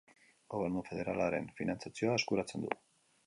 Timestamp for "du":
2.67-2.73